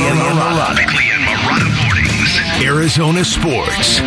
[0.00, 1.24] Bickley and
[1.84, 2.64] mornings.
[2.64, 4.00] Arizona Sports.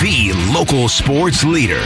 [0.00, 1.82] The local sports leader.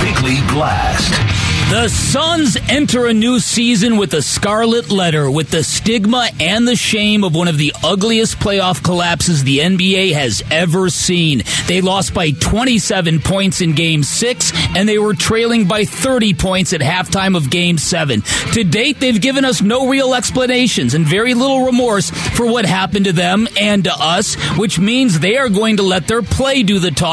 [0.00, 1.42] Bickley Blast.
[1.70, 6.76] The Suns enter a new season with a scarlet letter, with the stigma and the
[6.76, 11.42] shame of one of the ugliest playoff collapses the NBA has ever seen.
[11.68, 16.74] They lost by 27 points in Game 6, and they were trailing by 30 points
[16.74, 18.20] at halftime of Game 7.
[18.52, 23.06] To date, they've given us no real explanations and very little remorse for what happened
[23.06, 26.78] to them and to us, which means they are going to let their play do
[26.78, 27.11] the talking,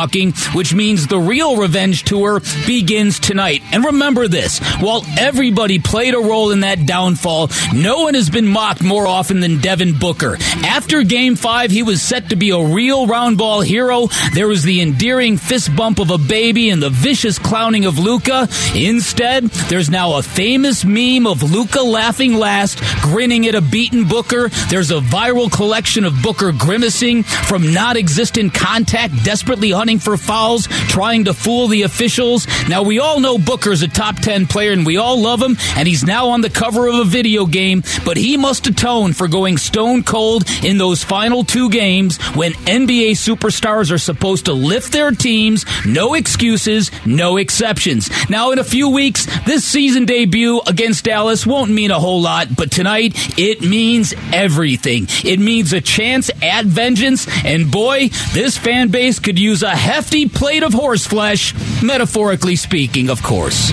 [0.53, 3.62] which means the real revenge tour begins tonight.
[3.71, 8.48] And remember this while everybody played a role in that downfall, no one has been
[8.48, 10.38] mocked more often than Devin Booker.
[10.63, 14.08] After game five, he was set to be a real round ball hero.
[14.34, 18.47] There was the endearing fist bump of a baby and the vicious clowning of Luka.
[18.75, 24.50] Instead, there's now a famous meme of Luka laughing last, grinning at a beaten Booker.
[24.70, 30.68] There's a viral collection of Booker grimacing from not existent contact, desperately hunting for fouls,
[30.90, 32.45] trying to fool the officials.
[32.68, 35.88] Now, we all know Booker's a top 10 player and we all love him, and
[35.88, 39.58] he's now on the cover of a video game, but he must atone for going
[39.58, 45.12] stone cold in those final two games when NBA superstars are supposed to lift their
[45.12, 45.66] teams.
[45.86, 48.10] No excuses, no exceptions.
[48.30, 52.56] Now, in a few weeks, this season debut against Dallas won't mean a whole lot,
[52.56, 55.08] but tonight it means everything.
[55.23, 60.27] It means a chance at vengeance, and boy, this fan base could use a hefty
[60.27, 63.72] plate of horse flesh, metaphorically speaking, of course.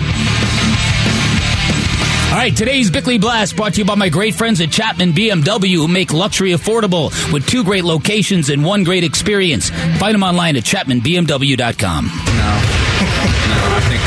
[2.30, 5.74] All right, today's Bickley Blast brought to you by my great friends at Chapman BMW
[5.76, 9.70] who make luxury affordable with two great locations and one great experience.
[9.98, 12.04] Find them online at chapmanbmw.com.
[12.04, 14.02] No, no, I think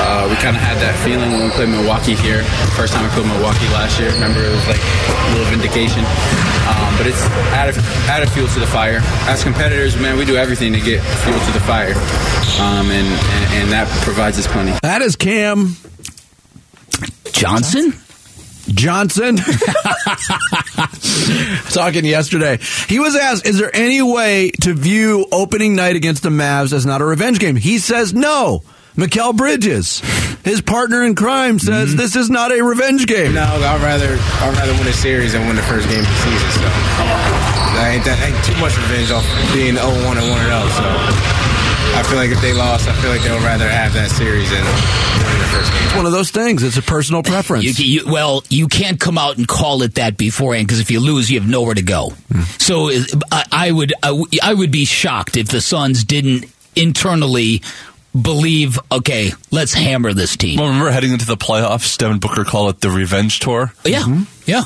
[0.00, 2.42] uh, we kind of had that feeling when we played Milwaukee here.
[2.80, 4.08] First time we played Milwaukee last year.
[4.16, 6.00] Remember, it was like a little vindication.
[6.68, 7.22] Um, but it's
[7.52, 7.76] added,
[8.08, 9.00] added fuel to the fire.
[9.28, 11.94] As competitors, man, we do everything to get fuel to the fire,
[12.60, 14.72] um, and, and and that provides us plenty.
[14.82, 15.76] That is Cam
[17.32, 17.94] Johnson?
[18.68, 19.36] Johnson.
[21.70, 22.58] Talking yesterday.
[22.88, 26.86] He was asked, is there any way to view opening night against the Mavs as
[26.86, 27.56] not a revenge game?
[27.56, 28.62] He says no.
[28.96, 30.02] Mikal Bridges,
[30.44, 33.34] his partner in crime, says this is not a revenge game.
[33.34, 36.20] No, I'd rather I'd rather win a series than win the first game of the
[36.24, 36.50] season.
[36.50, 36.66] So
[37.80, 39.24] I ain't, that ain't too much revenge off
[39.54, 40.68] being 0-1 and 1 0.
[40.74, 40.84] So
[41.96, 44.50] I feel like if they lost, I feel like they would rather have that series
[44.50, 45.82] than winning the first game.
[45.84, 46.62] It's one of those things.
[46.62, 47.78] It's a personal preference.
[47.78, 51.00] You, you, well, you can't come out and call it that beforehand because if you
[51.00, 52.12] lose, you have nowhere to go.
[52.58, 53.02] So uh,
[53.32, 56.46] I, I would I would be shocked if the Suns didn't
[56.76, 57.62] internally
[58.18, 60.58] believe, okay, let's hammer this team.
[60.58, 63.72] Well, remember heading into the playoffs, Devin Booker called it the revenge tour.
[63.84, 64.22] yeah, mm-hmm.
[64.46, 64.64] yeah.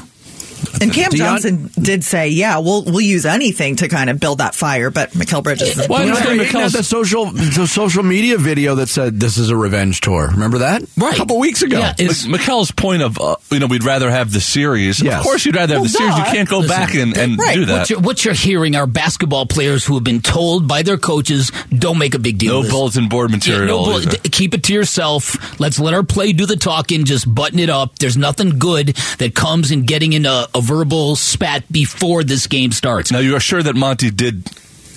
[0.80, 4.38] And Cam Deion- Johnson did say, "Yeah, we'll we'll use anything to kind of build
[4.38, 7.66] that fire." But Mikal Bridges, is- Well, I You know, understand they the social the
[7.66, 10.28] social media video that said this is a revenge tour.
[10.32, 10.82] Remember that?
[10.96, 11.14] Right.
[11.14, 11.78] A couple weeks ago.
[11.78, 15.00] Yeah, it's- Mik- Mikal's point of, uh, you know, we'd rather have the series.
[15.02, 15.18] Yes.
[15.18, 16.16] Of course, you'd rather have Well, the series.
[16.18, 17.54] You can't go back and, and Right.
[17.54, 17.78] do that.
[17.80, 21.50] What you're, what you're hearing are basketball players who have been told by their coaches,
[21.76, 22.52] don't make a big deal.
[22.54, 22.72] No of this.
[22.72, 23.86] bulletin board Yeah, material.
[23.86, 25.36] no bull- d- keep it to yourself.
[25.60, 27.04] Let's let our play do the talking.
[27.04, 27.98] Just button it up.
[27.98, 32.72] There's nothing good that comes in getting in a, a verbal spat before this game
[32.72, 33.10] starts.
[33.12, 34.44] Now, you are sure that Monty did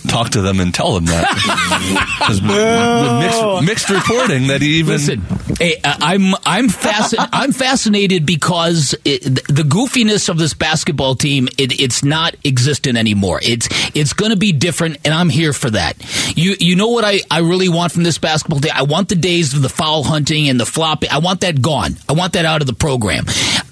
[0.07, 1.27] talk to them and tell them that?
[2.19, 4.93] 'Cause with- with mixed, mixed reporting that he even.
[4.93, 5.21] Listen,
[5.59, 7.29] hey, uh, I'm I'm fascinated.
[7.33, 13.39] I'm fascinated because it, the goofiness of this basketball team it, it's not existent anymore.
[13.43, 15.95] It's it's going to be different, and I'm here for that.
[16.37, 18.71] You you know what I, I really want from this basketball team?
[18.73, 21.09] I want the days of the foul hunting and the flopping.
[21.11, 21.97] I want that gone.
[22.07, 23.25] I want that out of the program.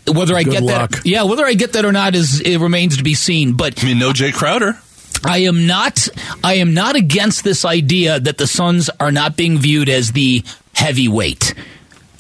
[0.08, 0.92] Whether I Good get luck.
[0.92, 3.54] that, yeah, whether I get that or not is it remains to be seen.
[3.54, 4.78] But I mean, no Jae Crowder.
[5.24, 6.08] I am not
[6.44, 10.44] I am not against this idea that the Suns are not being viewed as the
[10.76, 11.56] heavyweight.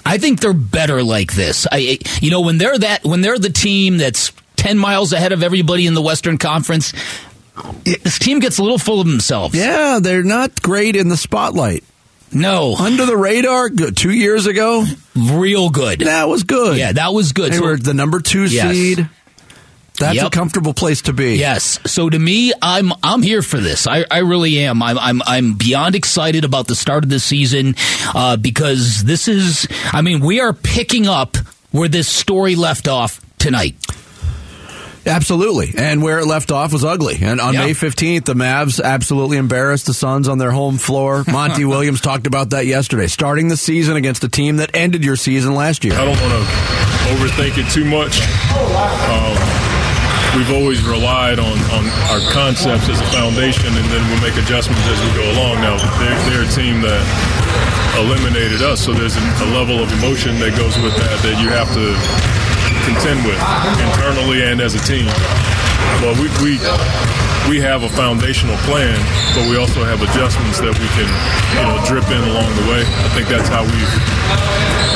[0.05, 1.67] I think they're better like this.
[1.71, 5.43] I you know when they're that when they're the team that's 10 miles ahead of
[5.43, 6.93] everybody in the Western Conference,
[7.83, 9.55] this team gets a little full of themselves.
[9.55, 11.83] Yeah, they're not great in the spotlight.
[12.35, 13.95] No, Under the radar, good.
[13.97, 14.85] two years ago,
[15.15, 15.99] real good.
[16.01, 16.77] that was good.
[16.77, 17.53] Yeah, that was good.
[17.53, 18.71] They So- were the number two Yes.
[18.75, 19.09] seed.
[19.97, 21.35] That's a comfortable place to be.
[21.37, 21.79] Yes.
[21.85, 23.87] So to me, I'm I'm here for this.
[23.87, 24.83] I, I really am.
[24.83, 27.75] I'm I'm I'm beyond excited about the start of the season
[28.13, 29.65] uh, because this is.
[29.93, 31.37] I mean, we are picking up
[31.71, 33.75] where this story left off tonight.
[35.05, 35.73] Absolutely.
[35.77, 37.19] And where it left off was ugly.
[37.21, 37.65] And on Yeah.
[37.65, 41.23] May 15th, the Mavs absolutely embarrassed the Suns on their home floor.
[41.31, 43.07] Monty Williams talked about that yesterday.
[43.07, 45.93] Starting the season against a team that ended your season last year.
[45.93, 46.43] I don't want to
[47.15, 48.21] overthink it too much.
[49.05, 49.35] Um,
[50.35, 54.83] we've always relied on, on our concepts as a foundation, and then we'll make adjustments
[54.87, 55.61] as we go along.
[55.61, 57.03] Now, they're, they're a team that
[58.01, 61.47] eliminated us, so there's a, a level of emotion that goes with that that you
[61.47, 61.95] have to
[62.85, 63.41] contend with
[63.81, 65.09] internally and as a team.
[66.01, 66.61] But we, we
[67.49, 68.97] we have a foundational plan,
[69.37, 71.09] but we also have adjustments that we can
[71.53, 72.81] you know drip in along the way.
[72.81, 73.95] I think that's how we've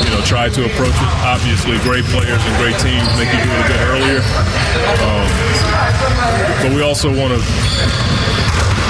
[0.05, 1.11] you know tried to approach it.
[1.25, 4.21] Obviously, great players and great teams make you do it a bit earlier,
[5.05, 5.27] um,
[6.61, 7.41] but we also want to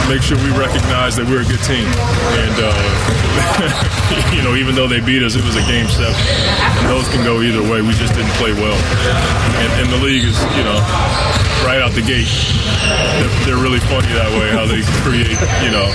[0.10, 1.86] make sure we recognize that we're a good team.
[1.86, 2.74] And, uh,
[4.50, 6.16] know, even though they beat us, it was a game seven.
[6.82, 7.82] And those can go either way.
[7.82, 8.78] We just didn't play well.
[9.62, 10.80] And, and the league is, you know,
[11.66, 12.30] right out the gate,
[13.22, 15.86] they're, they're really funny that way, how they create, you know,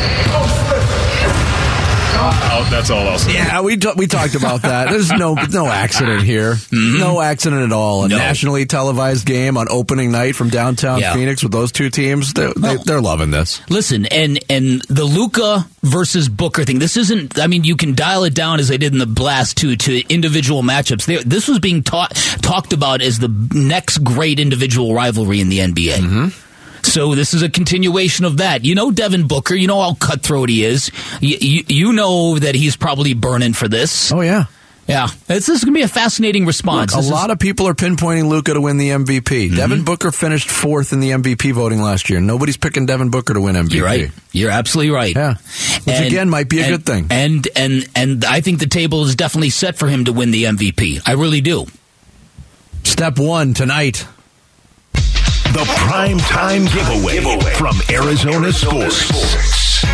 [2.32, 3.34] I'll, that's all I'll say.
[3.34, 4.90] Yeah, we t- we talked about that.
[4.90, 6.54] There's no no accident here.
[6.54, 6.98] Mm-hmm.
[6.98, 8.04] No accident at all.
[8.04, 8.16] A No.
[8.18, 11.14] nationally televised game on opening night from downtown Yeah.
[11.14, 12.32] Phoenix with those two teams.
[12.32, 13.60] They're, they, they're loving this.
[13.70, 16.78] Listen, and and the Luka versus Booker thing.
[16.78, 17.38] This isn't.
[17.38, 20.02] I mean, you can dial it down as they did in the Blast too to
[20.12, 21.04] individual matchups.
[21.06, 25.58] They, this was being taught talked about as the next great individual rivalry in the
[25.58, 25.96] NBA.
[25.98, 26.28] Mm-hmm.
[26.84, 28.64] So this is a continuation of that.
[28.64, 29.54] You know Devin Booker.
[29.54, 30.90] You know how cutthroat he is.
[31.20, 34.12] You, you, you know that he's probably burning for this.
[34.12, 34.44] Oh yeah.
[34.86, 36.92] Yeah, this is going to be a fascinating response.
[36.92, 39.22] Look, a This is- lot of people are pinpointing Luka to win the MVP.
[39.22, 39.56] Mm-hmm.
[39.56, 42.20] Devin Booker finished fourth in the MVP voting last year.
[42.20, 43.72] Nobody's picking Devin Booker to win MVP.
[43.72, 44.10] You're right.
[44.32, 45.16] You're absolutely right.
[45.16, 45.36] Yeah.
[45.84, 47.06] Which again might be a and- good thing.
[47.08, 50.44] And and and I think the table is definitely set for him to win the
[50.44, 51.00] MVP.
[51.06, 51.64] I really do.
[52.82, 54.06] Step one tonight.
[55.54, 57.20] The Prime Time Giveaway,
[57.54, 59.84] from Arizona Sports.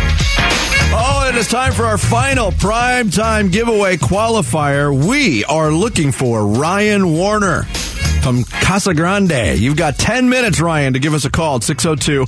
[0.91, 4.91] Oh, it is time for our final prime time giveaway qualifier.
[4.91, 7.65] We are looking for Ryan Warner
[8.23, 9.59] from Casa Grande.
[9.59, 12.25] You've got 10 minutes, Ryan, to give us a call at 602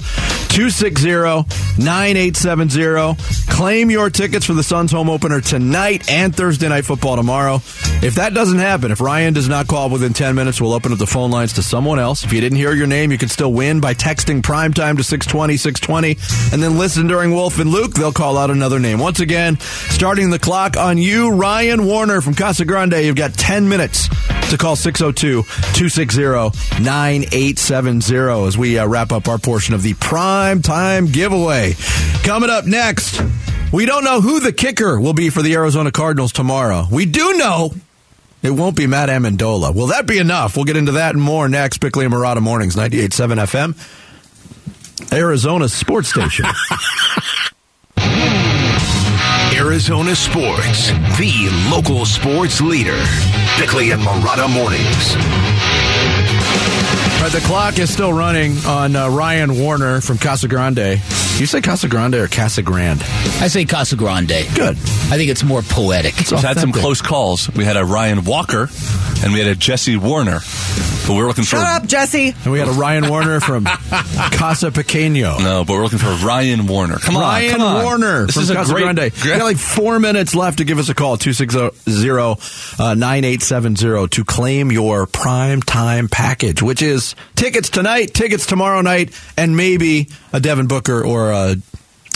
[0.54, 1.50] 260
[1.82, 3.16] 9870.
[3.50, 7.56] Claim your tickets for the Suns home opener tonight and Thursday night football tomorrow.
[8.04, 11.00] If that doesn't happen, if Ryan does not call within 10 minutes, we'll open up
[11.00, 12.24] the phone lines to someone else.
[12.24, 15.58] If you didn't hear your name, you can still win by texting primetime to 620
[15.58, 17.94] 620 and then listen during Wolf and Luke.
[17.96, 19.00] They'll call out another name.
[19.00, 23.04] Once again, starting the clock on you, Ryan Warner from Casa Grande.
[23.04, 24.08] You've got 10 minutes
[24.52, 26.22] to call 602 260
[26.84, 31.74] 9870 as we uh, wrap up our portion of the prime time giveaway.
[32.24, 33.22] Coming up next,
[33.72, 36.86] we don't know who the kicker will be for the Arizona Cardinals tomorrow.
[36.92, 37.74] We do know
[38.42, 39.74] it won't be Matt Amendola.
[39.74, 40.56] Will that be enough?
[40.58, 41.78] We'll get into that and more next.
[41.78, 43.74] Bickley and Marotta Mornings, 98.7
[45.08, 46.46] FM, Arizona sports station.
[49.56, 53.02] Arizona Sports, the local sports leader.
[53.58, 55.14] Bickley and Marotta Mornings.
[57.24, 61.00] All right, the clock is still running on uh, Ryan Warner from Casa Grande.
[61.40, 63.02] You say Casa Grande or Casa Grande?
[63.02, 64.46] I say Casa Grande.
[64.54, 64.76] Good.
[64.76, 66.20] I think it's more poetic.
[66.20, 67.50] It's We've had some close calls.
[67.52, 68.68] We had a Ryan Walker
[69.24, 70.42] and we had a Jesse Warner.
[71.06, 72.34] But we're looking for Shut up, Jesse.
[72.44, 75.38] And we had a Ryan Warner from Casa Pequeño.
[75.40, 76.98] no, but we're looking for Ryan Warner.
[76.98, 77.84] Come on, Ryan come on.
[77.84, 79.12] Warner This from is a Casa great, Grande.
[79.18, 85.06] You got like four minutes left to give us a call, 260-9870 to claim your
[85.06, 91.04] prime time package, which is tickets tonight, tickets tomorrow night, and maybe a Devin Booker
[91.04, 91.56] or a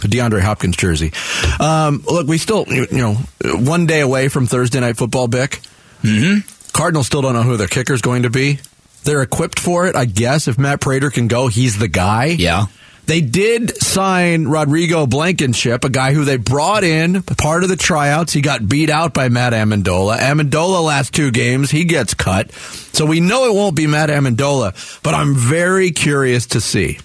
[0.01, 1.12] DeAndre Hopkins jersey.
[1.60, 5.62] Um, look, we still, you know, one day away from Thursday night football, Bick.
[6.03, 6.48] Mm-hmm.
[6.74, 8.60] Cardinals still don't know who their kicker is going to be.
[9.03, 10.48] They're equipped for it, I guess.
[10.48, 12.25] If Matt Prater can go, he's the guy.
[12.25, 12.65] Yeah.
[13.07, 18.33] They did sign Rodrigo Blankenship, a guy who they brought in, part of the tryouts.
[18.33, 20.17] He got beat out by Matt Amendola.
[20.19, 22.51] Amendola last two games, he gets cut.
[22.51, 26.99] So we know it won't be Matt Amendola, but I'm very curious to see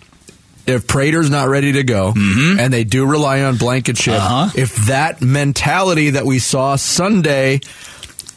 [0.66, 4.50] if Prater's not ready to go, and they do rely on Blankenship, Uh-huh.
[4.56, 7.60] if that mentality that we saw Sunday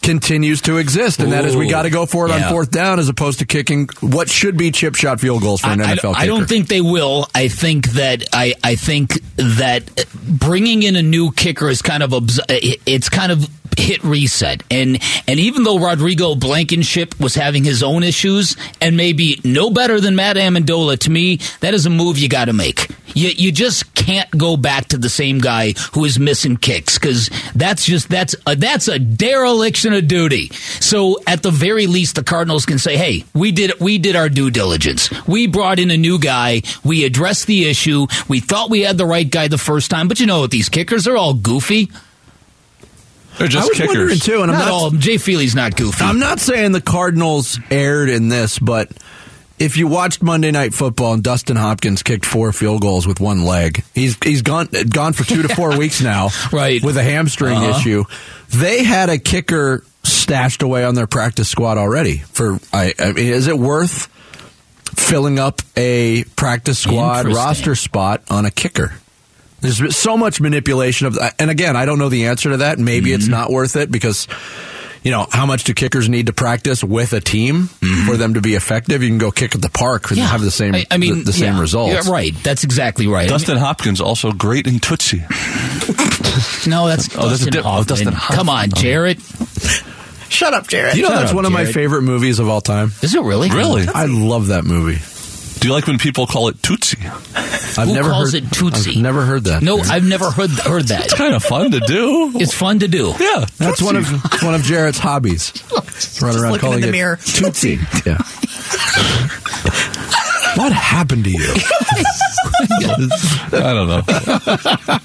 [0.06, 2.46] continues to exist, and that is we got to go for it yeah.
[2.46, 5.70] on fourth down as opposed to kicking what should be chip shot field goals for
[5.70, 7.28] an I, NFL I- I don't think they will.
[7.34, 12.14] I think that I, I think that bringing in a new kicker is kind of
[12.50, 14.64] it's kind of hit reset.
[14.72, 20.00] And and even though Rodrigo Blankenship was having his own issues and maybe no better
[20.00, 22.90] than Matt Amendola, to me that is a move you got to make.
[23.14, 27.30] You you just can't go back to the same guy who is missing kicks because
[27.56, 30.50] that's just that's a, that's a dereliction of duty.
[30.80, 34.30] So at the very least, the Cardinals can say, "Hey, we did we did our
[34.30, 35.10] due diligence.
[35.28, 36.62] We brought in a new guy.
[36.84, 38.08] We addressed the issue.
[38.28, 40.52] We thought we had the right guy the first time, but you know what?
[40.52, 41.90] These kickers are all goofy.
[43.38, 44.24] They're I just was wondering kickers.
[44.24, 44.92] too, and I'm not not, all.
[44.92, 46.04] Jay Feely's not goofy.
[46.06, 48.90] I'm not saying the Cardinals erred in this, but
[49.60, 53.46] if you watched Monday Night Football and Dustin Hopkins kicked four field goals with one
[53.46, 56.84] leg, he's he's gone gone for two to four weeks now, Right.
[56.84, 57.78] With a hamstring Uh-huh.
[57.80, 58.04] issue.
[58.50, 62.18] They had a kicker stashed away on their practice squad already.
[62.18, 64.08] For I, I mean, is it worth
[64.96, 68.94] filling up a practice squad roster spot on a kicker?
[69.62, 72.78] There's so much manipulation of, and again, I don't know the answer to that.
[72.78, 73.16] Maybe Mm-hmm.
[73.22, 74.28] it's not worth it because,
[75.06, 77.68] you know, how much do kickers need to practice with a team
[78.08, 79.04] for them to be effective?
[79.04, 80.92] You can go kick at the park and have the same, Mm-hmm.
[80.92, 81.62] I, I mean, the, the same yeah.
[81.62, 81.94] results.
[81.94, 82.34] Yeah, right.
[82.44, 83.30] That's exactly right.
[83.30, 85.20] Dustin Hopkins also great in Tootsie.
[86.68, 88.38] no, that's Oh, that's a Dustin di- oh, Dustin Hoffman.
[88.38, 89.20] Come on, Jarrett.
[90.28, 90.96] Shut up, Jared.
[90.96, 92.92] You know, Shut that's up, one of my favorite movies of all time.
[93.04, 93.50] Is it really?
[93.52, 93.86] Really?
[93.88, 95.00] I love that movie.
[95.66, 97.00] Do you like when people call it Tootsie?
[97.04, 98.92] I've Who never calls heard, it Tootsie?
[98.92, 99.64] I've never heard that.
[99.64, 101.06] No, I've never heard heard that.
[101.06, 102.34] It's kind of fun to do.
[102.36, 103.16] It's fun to do.
[103.20, 104.08] Yeah, That's one of
[104.44, 105.52] one of Jarrett's hobbies.
[106.22, 107.16] Run around calling in the it mirror.
[107.16, 107.80] Tootsie.
[108.06, 108.18] Yeah.
[110.56, 111.56] what happened to you?
[113.54, 114.02] I don't know.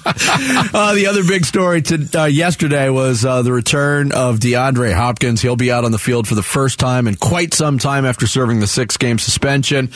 [0.73, 5.41] Uh, the other big story to, uh, yesterday was uh, the return of DeAndre Hopkins.
[5.41, 8.27] He'll be out on the field for the first time in quite some time after
[8.27, 9.87] serving the six game suspension.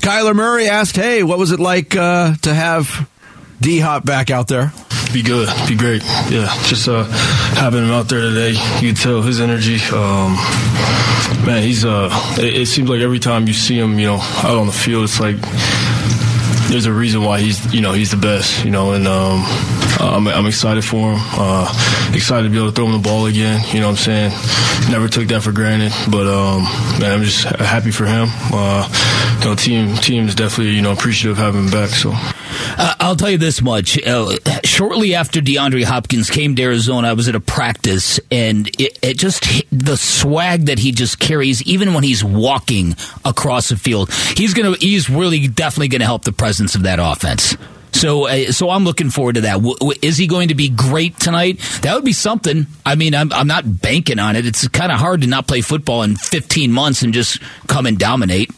[0.00, 3.08] Kyler Murray asked, Hey, what was it like uh, to have
[3.60, 4.72] D Hop back out there?
[5.12, 6.02] Be good, be great.
[6.30, 9.76] Yeah, just uh, having him out there today, you can tell his energy.
[9.94, 10.34] Um,
[11.44, 12.08] man, he's uh,
[12.38, 15.04] it, it seems like every time you see him, you know, out on the field,
[15.04, 15.36] it's like
[16.72, 19.44] there's a reason why he's, you know, he's the best, you know, and um,
[20.00, 21.18] I'm, I'm excited for him.
[21.20, 21.68] Uh,
[22.14, 23.62] excited to be able to throw him the ball again.
[23.74, 24.90] You know what I'm saying?
[24.90, 26.62] Never took that for granted, but um,
[26.98, 28.28] man, I'm just happy for him.
[28.50, 28.88] Uh,
[29.40, 31.90] you know, team team is definitely you know appreciative of having him back.
[31.90, 32.14] So.
[33.12, 34.02] I'll tell you this much.
[34.02, 38.98] Uh, shortly after DeAndre Hopkins came to Arizona, I was at a practice, and it,
[39.02, 44.10] it just the swag that he just carries, even when he's walking across the field.
[44.10, 44.76] He's gonna.
[44.78, 47.54] He's really definitely to help the presence of that offense.
[47.92, 49.56] So, uh, so I'm looking forward to that.
[49.56, 51.58] W- w- is he going to be great tonight?
[51.82, 52.66] That would be something.
[52.86, 54.46] I mean, I'm, I'm not banking on it.
[54.46, 57.98] It's kind of hard to not play football in 15 months and just come and
[57.98, 58.50] dominate.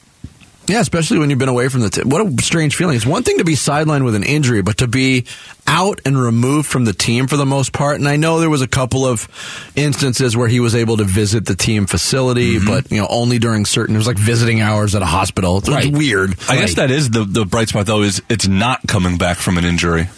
[0.66, 1.90] Yeah, especially when you've been away from the.
[1.90, 2.08] team.
[2.08, 2.96] what a strange feeling.
[2.96, 5.26] It's one thing to be sidelined with an injury, but to be
[5.66, 7.96] out and removed from the team for the most part.
[7.96, 9.28] And I know there was a couple of
[9.76, 12.66] instances where he was able to visit the team facility, Mm-hmm.
[12.66, 13.94] but you know only during certain.
[13.94, 15.58] It was like visiting hours at a hospital.
[15.58, 15.92] It's Right.
[15.92, 16.34] weird.
[16.48, 19.58] I guess that is the the bright spot though is it's not coming back from
[19.58, 20.08] an injury.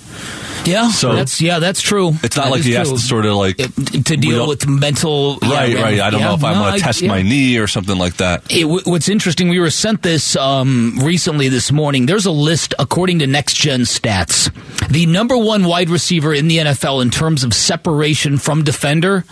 [0.65, 2.17] Yeah, So- that's yeah, that's true.
[2.25, 5.39] It's not That like he has to sort of like It- to deal with mental.
[5.43, 6.01] yeah, right, right.
[6.01, 7.09] I don't yeah, know if I'm going to test yeah.
[7.09, 8.43] my knee or something like that.
[8.51, 12.07] It, what's interesting, we were sent this um, recently this morning.
[12.07, 14.51] There's a list according to Next Gen Stats.
[14.89, 19.25] The number one wide receiver in the NFL in terms of separation from defender,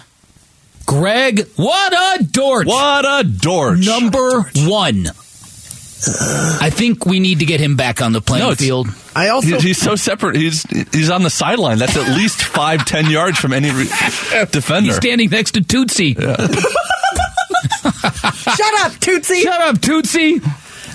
[0.86, 1.48] Greg.
[1.56, 2.66] What a dork!
[2.66, 3.78] What a dork!
[3.78, 5.08] Number one.
[6.60, 8.88] I think we need to get him back on the playing No, field.
[9.16, 10.36] I also He- he's so separate.
[10.36, 11.78] He's he's on the sideline.
[11.78, 13.88] That's at least five, ten yards from any re-
[14.50, 14.88] defender.
[14.88, 16.14] He's standing next to Tootsie.
[18.54, 19.42] Shut up, Tootsie.
[19.42, 20.40] Shut up, Tootsie.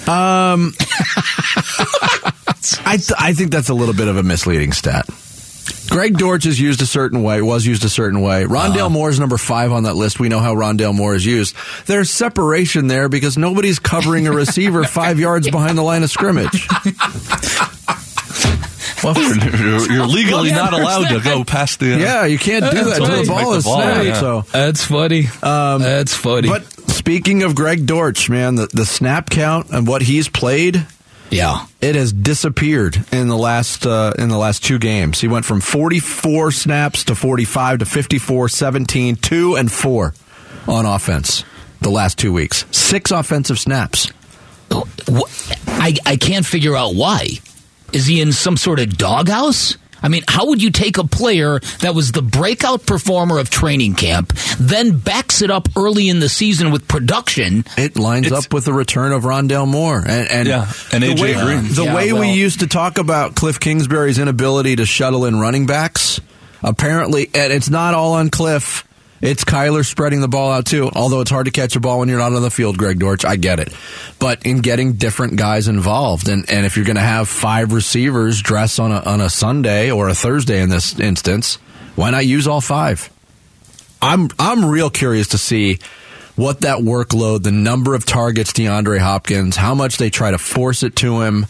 [0.07, 0.73] Um,
[2.85, 5.05] I th- I think that's a little bit of a misleading stat.
[5.89, 8.43] Greg Dortch is used a certain way, was used a certain way.
[8.43, 10.19] Rondale Moore is number five on that list.
[10.19, 11.55] We know how Rondale Moore is used.
[11.88, 16.67] There's separation there because nobody's covering a receiver five yards behind the line of scrimmage.
[19.03, 21.93] Well, you're, you're legally not allowed to go past the.
[21.93, 24.05] Uh, Yeah, you can't do that until the ball is ball, snapped.
[24.05, 24.19] yeah.
[24.19, 25.23] So That's funny.
[25.41, 26.49] That's funny.
[26.49, 30.85] But speaking of Greg Dortch, man, the, the snap count and what he's played,
[31.29, 35.21] yeah, it has disappeared in the last uh, in the last two games.
[35.21, 40.13] He went from 44 snaps to 45 to 54, 17, 2 and 4
[40.67, 41.43] on offense
[41.81, 42.65] the last two weeks.
[42.71, 44.12] Six offensive snaps.
[45.67, 47.27] I, I can't figure out why.
[47.93, 49.77] Is he in some sort of doghouse?
[50.01, 53.96] I mean, how would you take a player that was the breakout performer of training
[53.96, 57.65] camp, then backs it up early in the season with production?
[57.77, 61.13] It lines It's- up with the return of Rondale Moore and, and Yeah, and the
[61.13, 61.74] AJ way, Green.
[61.74, 65.65] The Yeah, way we used to talk about Cliff Kingsbury's inability to shuttle in running
[65.65, 66.20] backs,
[66.63, 68.84] apparently, and it's not all on Cliff.
[69.21, 70.89] It's Kyler spreading the ball out too.
[70.93, 73.25] Although it's hard to catch a ball when you're not on the field, Greg Dortch,
[73.25, 73.73] I get it.
[74.17, 78.41] But in getting different guys involved, and, and if you're going to have five receivers
[78.41, 81.55] dress on a on a Sunday or a Thursday in this instance,
[81.95, 83.09] why not use all five?
[84.01, 85.79] I'm I'm real curious to see
[86.35, 90.83] what that workload, the number of targets DeAndre Hopkins, how much they try to force
[90.83, 91.45] it to him,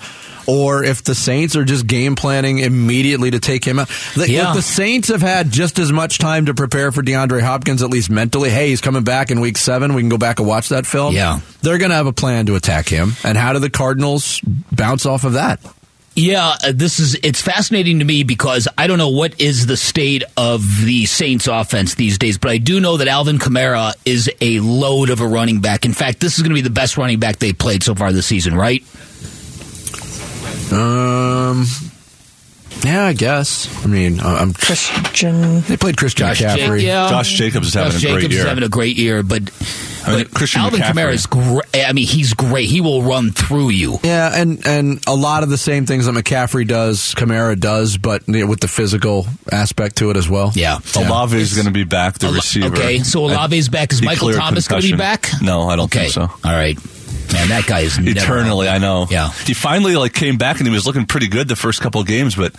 [0.49, 3.89] or if the Saints are just game planning immediately to take him out.
[4.15, 4.49] The, Yeah.
[4.49, 7.89] if the Saints have had just as much time to prepare for DeAndre Hopkins, at
[7.89, 8.49] least mentally.
[8.49, 9.93] Hey, he's coming back in week seven.
[9.93, 11.13] We can go back and watch that film.
[11.13, 11.39] Yeah.
[11.61, 13.13] They're going to have a plan to attack him.
[13.23, 14.41] And how do the Cardinals
[14.71, 15.59] bounce off of that?
[16.15, 19.77] Yeah, uh, this is it's fascinating to me because I don't know what is the
[19.77, 24.29] state of the Saints offense these days, but I do know that Alvin Kamara is
[24.41, 25.85] a load of a running back.
[25.85, 28.11] In fact, this is going to be the best running back they played so far
[28.11, 28.83] this season, right?
[30.71, 31.65] Um,
[32.83, 33.83] yeah, I guess.
[33.83, 35.61] I mean, uh, I'm Christian.
[35.61, 36.81] They played Christian Josh McCaffrey.
[36.81, 37.09] Ja- yeah.
[37.09, 38.43] Josh Jacobs is having Josh a great Jacobs year.
[38.43, 39.41] is having a great year, but,
[40.05, 40.93] I mean, but Christian Alvin McCaffrey.
[40.93, 41.85] Kamara is great.
[41.87, 42.69] I mean, he's great.
[42.69, 43.99] He will run through you.
[44.03, 48.27] Yeah, and and a lot of the same things that McCaffrey does, Kamara does, but
[48.27, 50.51] you know, with the physical aspect to it as well.
[50.55, 50.77] Yeah.
[50.95, 52.67] Olave is going to be back, the Ola- receiver.
[52.67, 53.91] Okay, so Olave's back.
[53.91, 55.29] Is Michael cleared Thomas going to be back?
[55.41, 56.09] No, I don't okay.
[56.09, 56.21] think so.
[56.21, 56.77] All right.
[57.33, 59.07] Man, that guy is never Eternally, I know.
[59.09, 59.31] Yeah.
[59.45, 62.07] he finally like came back and he was looking pretty good the first couple of
[62.07, 62.53] games, but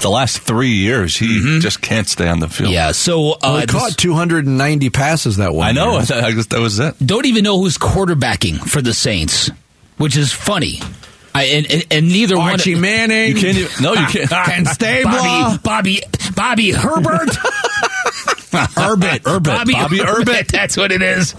[0.00, 2.68] the last three years he just can't stay on the field.
[2.68, 2.74] Mm-hmm.
[2.74, 5.66] Yeah, so uh, Well, he this- caught 290 passes that one.
[5.68, 5.92] I know.
[5.92, 6.00] year.
[6.00, 6.94] I thought I guess that was it.
[7.04, 9.50] don't even know who's quarterbacking for the Saints,
[9.98, 10.80] which is funny.
[11.34, 12.82] I, and, and, and neither Archie one.
[12.82, 13.34] Manning.
[13.34, 13.82] You can't even.
[13.82, 14.28] No, you can't.
[14.46, 15.12] Ken Stabler.
[15.12, 16.00] Bobby, Bobby,
[16.36, 17.30] Bobby Herbert.
[18.52, 19.20] Urbit.
[19.20, 19.44] Urbit.
[19.44, 20.48] Bobby, Bobby Urbit.
[20.48, 21.34] That's what it is.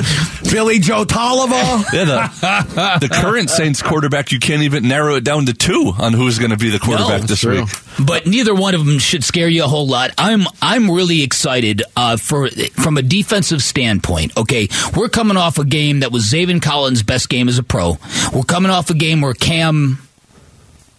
[0.52, 1.54] Billy Joe Tolliver.
[1.96, 6.14] Yeah, the, the current Saints quarterback, you can't even narrow it down to two on
[6.14, 7.62] who's going to be the quarterback No, this true.
[7.62, 7.70] week.
[8.04, 10.12] But neither one of them should scare you a whole lot.
[10.18, 14.36] I'm I'm really excited uh, for from a defensive standpoint.
[14.36, 17.98] Okay, we're coming off a game that was Zaven Collins' best game as a pro.
[18.34, 20.00] We're coming off a game where Cam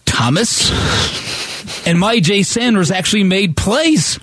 [0.05, 0.69] Thomas
[1.85, 4.17] and Myjai Sanders actually made plays.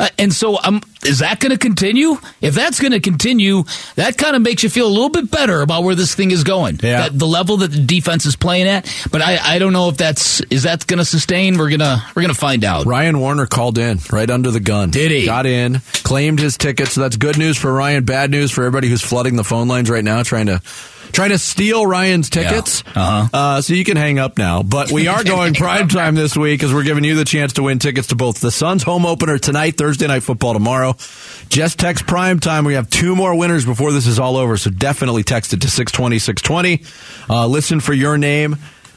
[0.00, 2.16] Uh, and so, um, is that going to continue?
[2.40, 3.64] If that's going to continue,
[3.96, 6.42] that kind of makes you feel a little bit better about where this thing is
[6.42, 6.80] going.
[6.82, 7.02] Yeah.
[7.02, 8.90] That, the level that the defense is playing at.
[9.12, 11.58] But I, I don't know if that's is that going to sustain.
[11.58, 12.86] We're gonna we're gonna find out.
[12.86, 14.90] Ryan Warner called in right under the gun.
[14.90, 15.26] Did he?
[15.26, 16.88] Got in, claimed his ticket.
[16.88, 18.04] So that's good news for Ryan.
[18.04, 20.62] Bad news for everybody who's flooding the phone lines right now, trying to
[21.12, 22.82] trying to steal Ryan's tickets.
[22.94, 23.28] Uh-huh.
[23.32, 24.62] Uh, so you can hang up now.
[24.62, 27.62] But we are going prime time this week as we're giving you the chance to
[27.62, 30.94] win tickets to both the Suns home opener tonight, Thursday night football tomorrow.
[31.48, 32.64] Just text prime time.
[32.64, 34.56] We have two more winners before this is all over.
[34.56, 36.82] So definitely text it to 620 620.
[37.28, 38.56] Uh, listen for your name.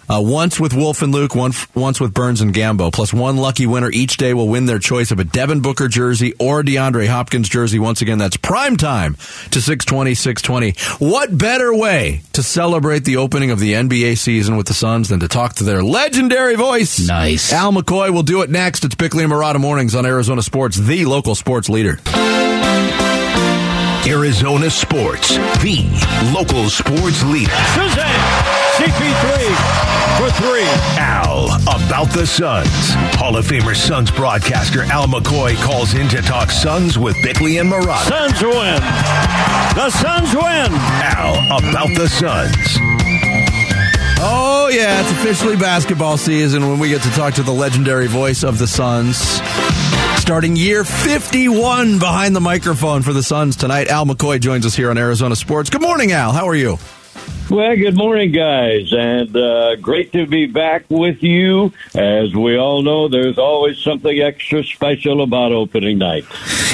[0.10, 2.92] Uh, once with Wolf and Luke, one, once with Burns and Gambo.
[2.92, 6.34] Plus one lucky winner each day will win their choice of a Devin Booker jersey
[6.40, 7.80] or DeAndre Hopkins jersey.
[7.80, 9.16] Once again, that's prime time
[9.52, 11.06] to 620, 620.
[11.06, 15.22] What better way to celebrate the opening of the NBA season with the Suns than
[15.22, 17.08] to talk to their legendary voice?
[17.08, 17.54] Nice.
[17.54, 18.84] Al McCoy will do it next.
[18.84, 22.00] It's Bickley and Marotta Mornings on Arizona Sports, the local sports leader.
[24.06, 25.30] Arizona Sports,
[25.64, 25.88] the
[26.36, 27.52] local sports leader.
[27.52, 28.44] Shazam,
[28.76, 30.68] CP3 for three.
[30.98, 32.70] Al, about the Suns.
[33.16, 37.72] Hall of Famer Suns broadcaster Al McCoy calls in to talk Suns with Bickley and
[37.72, 38.08] Marotta.
[38.08, 38.82] Suns win.
[39.76, 40.72] The Suns win.
[41.04, 42.78] Al, about the Suns.
[44.26, 48.44] Oh, yeah, it's officially basketball season when we get to talk to the legendary voice
[48.44, 49.18] of the Suns.
[50.22, 53.88] Starting year 51 behind the microphone for the Suns tonight.
[53.90, 55.70] Al McCoy joins us here on Arizona Sports.
[55.70, 56.32] Good morning, Al.
[56.32, 56.78] How are you?
[57.50, 61.72] Well, good morning, guys, and uh, great to be back with you.
[61.94, 66.26] As we all know, there's always something extra special about opening night.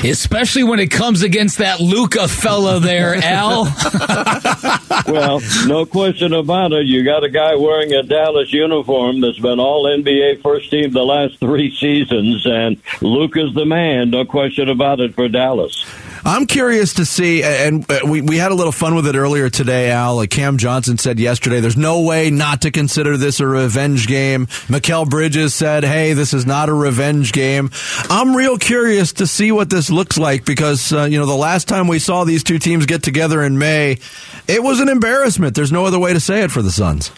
[0.03, 3.65] Especially when it comes against that Luka fella there, Al.
[5.08, 6.86] well, no question about it.
[6.86, 11.04] You got a guy wearing a Dallas uniform that's been all NBA first team the
[11.04, 14.10] last three seasons, and Luke is the man.
[14.10, 15.86] No question about it for Dallas.
[16.25, 19.49] I'm curious to see, and uh, we, we had a little fun with it earlier
[19.49, 20.17] today, Al.
[20.17, 24.47] Like Cam Johnson said yesterday, there's no way not to consider this a revenge game.
[24.67, 27.71] Mikal Bridges said, hey, this is not a revenge game.
[28.10, 31.67] I'm real curious to see what this looks like because, uh, you know, the last
[31.67, 33.99] time we saw these two teams get together in May,
[34.49, 35.55] it was an embarrassment.
[35.55, 37.12] There's no other way to say it for the Suns.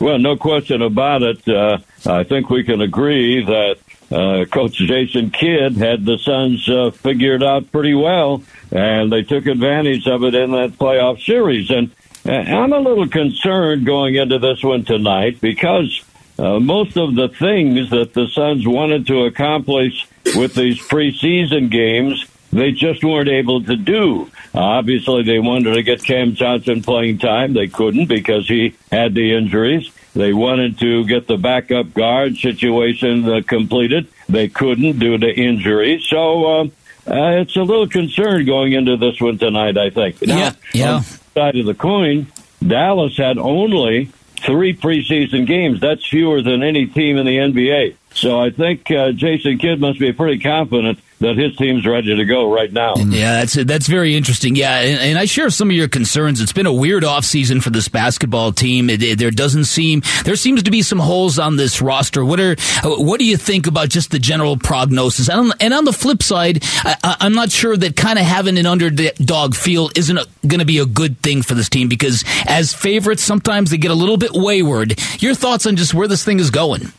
[0.00, 1.46] Well, no question about it.
[1.46, 3.78] Uh, I think we can agree that
[4.10, 9.46] uh, Coach Jason Kidd had the Suns uh, figured out pretty well, and they took
[9.46, 11.70] advantage of it in that playoff series.
[11.70, 11.90] And
[12.26, 16.02] uh, I'm a little concerned going into this one tonight because
[16.38, 22.24] uh, most of the things that the Suns wanted to accomplish with these preseason games,
[22.54, 24.30] they just weren't able to do.
[24.54, 27.52] obviously, they wanted to get Cam Johnson playing time.
[27.52, 29.90] They couldn't because he had the injuries.
[30.14, 34.06] They wanted to get the backup guard situation uh, completed.
[34.28, 36.00] They couldn't due to injury.
[36.08, 36.64] So uh,
[37.08, 40.22] uh, it's a little concern going into this one tonight, I think.
[40.22, 40.94] Now, Yeah, yeah.
[40.94, 42.28] on the side of the coin,
[42.66, 44.06] Dallas had only
[44.46, 45.80] three preseason games.
[45.80, 47.96] That's fewer than any team in the NBA.
[48.14, 52.24] So I think uh, Jason Kidd must be pretty confident that his team's ready to
[52.24, 52.94] go right now.
[52.96, 54.56] Yeah, that's that's very interesting.
[54.56, 56.40] Yeah, and, and I share some of your concerns.
[56.40, 58.90] It's been a weird offseason for this basketball team.
[58.90, 62.24] It, it, there doesn't seem there seems to be some holes on this roster.
[62.24, 65.28] What are what do you think about just the general prognosis?
[65.28, 68.58] And on, and on the flip side, I, I'm not sure that kind of having
[68.58, 72.74] an underdog feel isn't going to be a good thing for this team because as
[72.74, 74.98] favorites, sometimes they get a little bit wayward.
[75.20, 76.92] Your thoughts on just where this thing is going?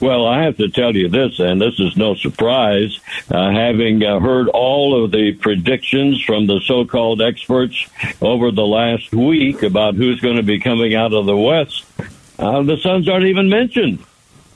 [0.00, 2.98] Well, I have to tell you this, and this is no surprise,
[3.30, 7.86] uh, having uh, heard all of the predictions from the so-called experts
[8.20, 11.84] over the last week about who's going to be coming out of the West.
[12.38, 14.04] Uh, the Suns aren't even mentioned.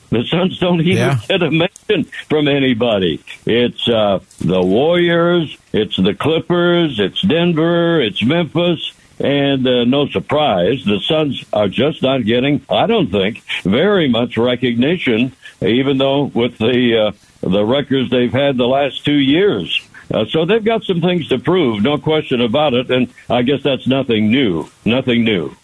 [0.09, 1.19] The Suns don't even Yeah.
[1.27, 3.21] get a mention from anybody.
[3.45, 8.93] It's uh, the Warriors, it's the Clippers, it's Denver, it's Memphis.
[9.19, 14.37] And uh, no surprise, the Suns are just not getting, I don't think, very much
[14.37, 19.88] recognition, even though with the uh, the records they've had the last two years.
[20.11, 22.89] Uh, so they've got some things to prove, no question about it.
[22.89, 24.67] And I guess that's nothing new.
[24.85, 25.55] Nothing new.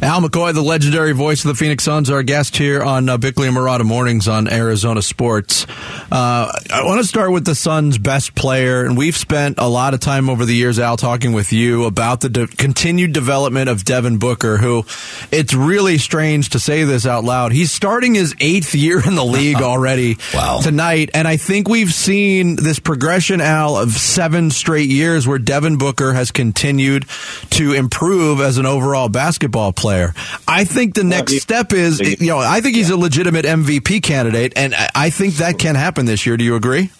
[0.00, 3.48] Al McCoy, the legendary voice of the Phoenix Suns, our guest here on uh, Bickley
[3.48, 5.66] and Marotta Mornings on Arizona Sports.
[6.12, 9.94] Uh, I want to start with the Suns' best player, and we've spent a lot
[9.94, 13.84] of time over the years, Al, talking with you about the de- continued development of
[13.84, 14.84] Devin Booker, who
[15.32, 17.50] it's really strange to say this out loud.
[17.52, 20.60] He's starting his eighth year in the league already Wow.
[20.62, 25.78] tonight, and I think we've seen this progression, Al, of seven straight years where Devin
[25.78, 27.06] Booker has continued
[27.50, 30.14] to improve as an overall basketball player.
[30.46, 34.52] I think the next step is, you know, I think he's a legitimate MVP candidate,
[34.56, 36.36] and I- I think that can happen this year.
[36.36, 36.90] Do you agree?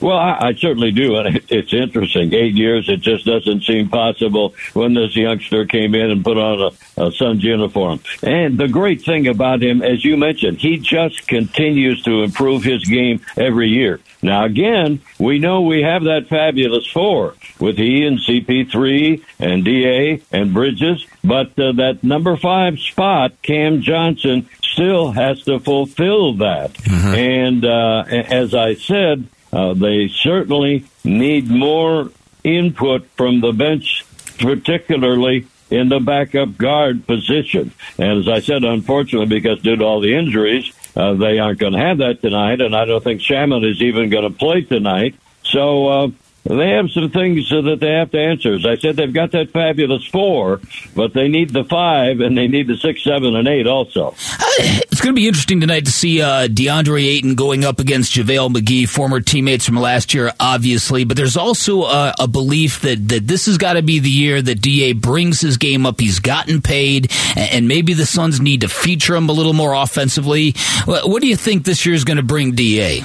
[0.00, 2.32] Well, I, I certainly do, and it, it's interesting.
[2.34, 6.72] Eight years, it just doesn't seem possible when this youngster came in and put on
[6.96, 8.00] a, a Suns uniform.
[8.22, 12.84] And the great thing about him, as you mentioned, he just continues to improve his
[12.84, 14.00] game every year.
[14.22, 20.22] Now, again, we know we have that fabulous four with he and CP3 and DA
[20.32, 26.76] and Bridges, but uh, that number five spot, Cam Johnson, still has to fulfill that.
[27.16, 32.10] And uh, as I said, uh, they certainly need more
[32.44, 34.04] input from the bench,
[34.38, 37.72] particularly in the backup guard position.
[37.98, 41.72] And as I said, unfortunately, because due to all the injuries, uh, they aren't going
[41.72, 45.14] to have that tonight, and I don't think Shamet is even going to play tonight.
[45.42, 46.10] So uh,
[46.44, 48.54] they have some things that they have to answer.
[48.54, 50.60] As I said, they've got that fabulous four,
[50.94, 54.14] but they need the five, and they need the six, seven, and eight also.
[54.96, 58.50] It's going to be interesting tonight to see uh, DeAndre Ayton going up against JaVale
[58.50, 61.04] McGee, former teammates from last year, obviously.
[61.04, 64.40] But there's also uh, a belief that, that this has got to be the year
[64.40, 66.00] that DA brings his game up.
[66.00, 69.74] He's gotten paid, and, and maybe the Suns need to feature him a little more
[69.74, 70.54] offensively.
[70.86, 73.04] What, what do you think this year is going to bring DA?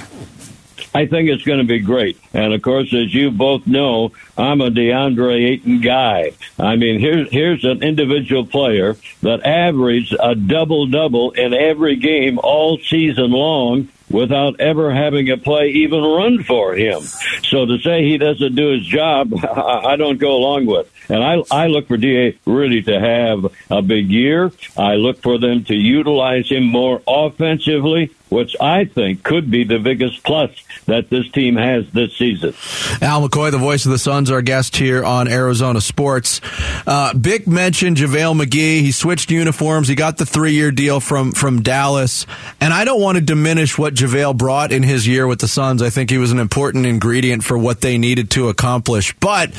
[0.94, 2.18] I think it's going to be great.
[2.34, 6.32] And of course, as you both know, I'm a DeAndre Ayton guy.
[6.58, 12.38] I mean, here's here's an individual player that averaged a double double in every game
[12.38, 17.00] all season long without ever having a play even run for him.
[17.44, 20.90] So to say he doesn't do his job, I don't go along with.
[21.08, 24.52] And I, I look for DA really to have a big year.
[24.76, 29.78] I look for them to utilize him more offensively, which I think could be the
[29.78, 30.50] biggest plus
[30.86, 32.54] that this team has this season.
[33.00, 36.40] Al McCoy, the voice of the Suns, our guest here on Arizona Sports.
[36.86, 38.80] Uh, Bick mentioned JaVale McGee.
[38.80, 39.86] He switched uniforms.
[39.86, 42.26] He got the three year deal from, from Dallas.
[42.60, 45.82] And I don't want to diminish what JaVale brought in his year with the Suns.
[45.82, 49.14] I think he was an important ingredient for what they needed to accomplish.
[49.20, 49.50] But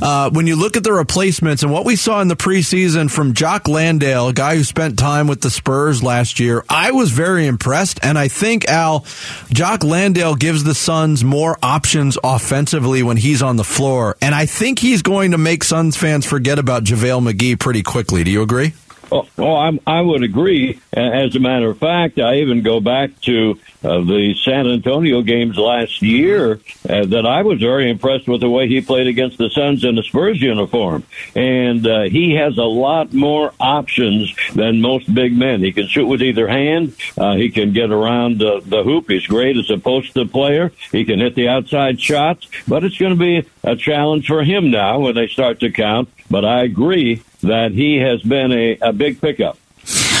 [0.00, 3.34] uh, when you look at the replacements and what we saw in the preseason from
[3.34, 7.46] Jock Landale, a guy who spent time with the Spurs last year, I was very
[7.46, 7.98] impressed.
[8.02, 9.04] And I think, Al,
[9.52, 14.16] Jock Landale gives the Suns more options offensively when he's on the floor.
[14.20, 18.24] And I think he's going to make Suns fans forget about JaVale McGee pretty quickly.
[18.24, 18.74] Do you agree?
[19.12, 20.80] Oh, I'm, I would agree.
[20.92, 25.58] As a matter of fact, I even go back to uh, the San Antonio games
[25.58, 29.50] last year uh, that I was very impressed with the way he played against the
[29.50, 31.04] Suns in the Spurs uniform.
[31.34, 35.60] And uh, he has a lot more options than most big men.
[35.60, 36.94] He can shoot with either hand.
[37.18, 39.10] Uh, he can get around uh, the hoop.
[39.10, 40.72] He's great as a post player.
[40.90, 42.48] He can hit the outside shots.
[42.66, 46.08] But it's going to be a challenge for him now when they start to count.
[46.30, 49.58] But I agree that he has been a, a big pickup.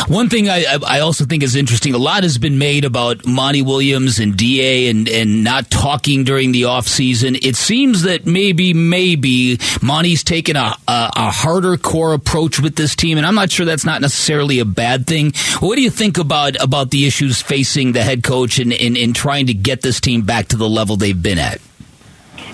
[0.08, 1.94] One thing I, I also think is interesting.
[1.94, 6.50] A lot has been made about Monty Williams and Da and and not talking during
[6.50, 7.36] the off season.
[7.36, 12.96] It seems that maybe maybe Monty's taken a, a, a harder core approach with this
[12.96, 15.32] team, and I'm not sure that's not necessarily a bad thing.
[15.60, 19.12] What do you think about about the issues facing the head coach in in, in
[19.12, 21.60] trying to get this team back to the level they've been at?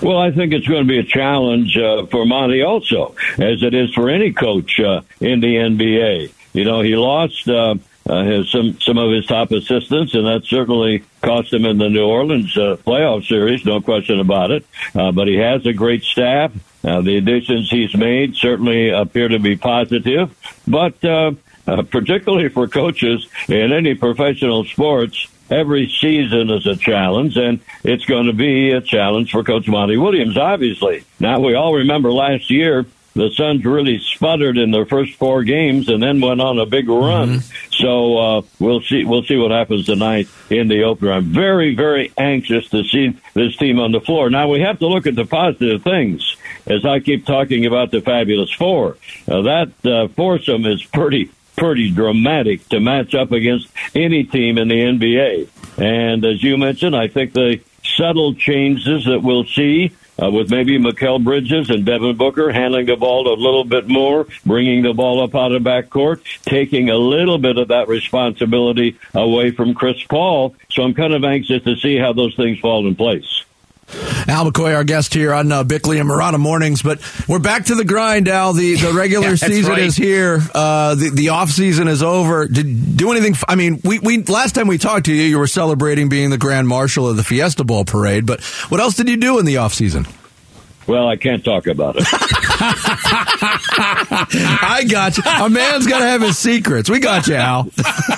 [0.01, 3.73] Well, I think it's going to be a challenge uh, for Monty also, as it
[3.73, 6.31] is for any coach uh, in the NBA.
[6.53, 7.75] You know, he lost uh,
[8.07, 11.89] uh, his, some some of his top assistants, and that certainly cost him in the
[11.89, 14.65] New Orleans uh, playoff series, no question about it.
[14.95, 16.51] Uh, but he has a great staff.
[16.81, 21.03] The additions he's made certainly appear to be positive, but
[21.69, 28.05] uh, particularly for coaches in any professional sports, every season is a challenge, and it's
[28.05, 31.03] going to be a challenge for Coach Monty Williams, obviously.
[31.19, 32.85] Now, we all remember last year
[33.19, 36.87] the Suns really sputtered in their first four games and then went on a big
[36.87, 37.39] run.
[37.39, 37.71] Mm-hmm.
[37.71, 39.03] So uh, we'll see.
[39.03, 41.13] We'll see what happens tonight in the opener.
[41.13, 44.29] I'm very, very anxious to see this team on the floor.
[44.29, 46.35] Now we have to look at the positive things.
[46.65, 51.91] As I keep talking about the fabulous four, uh, that uh, foursome is pretty pretty
[51.91, 55.49] dramatic to match up against any team in the NBA.
[55.77, 59.91] And as you mentioned, I think the subtle changes that we'll see
[60.21, 64.27] uh, with maybe Mikal Bridges and Devin Booker handling the ball a little bit more,
[64.45, 69.51] bringing the ball up out of backcourt, taking a little bit of that responsibility away
[69.51, 70.55] from Chris Paul.
[70.71, 73.43] So I'm kind of anxious to see how those things fall in place.
[74.27, 76.81] Al McCoy, our guest here on uh, Bickley and Marotta Mornings.
[76.81, 78.53] But we're back to the grind, Al.
[78.53, 79.79] The the regular Yeah, season right.
[79.83, 80.39] is here.
[80.53, 82.47] Uh, the the off season is over.
[82.47, 83.35] Did do anything?
[83.47, 86.37] I mean, we, we last time we talked to you, you were celebrating being the
[86.37, 88.25] grand marshal of the Fiesta Bowl parade.
[88.25, 90.05] But what else did you do in the off season?
[90.89, 92.03] Well, I can't talk about it.
[93.41, 95.23] I got you.
[95.25, 96.89] A man's got to have his secrets.
[96.89, 97.69] We got you, Al.